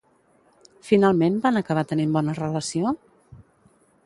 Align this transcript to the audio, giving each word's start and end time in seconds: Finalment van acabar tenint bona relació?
Finalment 0.87 1.37
van 1.45 1.61
acabar 1.61 1.83
tenint 1.93 2.19
bona 2.19 2.37
relació? 2.43 2.97